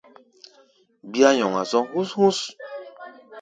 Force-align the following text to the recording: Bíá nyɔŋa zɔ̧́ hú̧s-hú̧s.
Bíá 1.11 1.29
nyɔŋa 1.37 1.61
zɔ̧́ 1.69 1.87
hú̧s-hú̧s. 1.91 2.39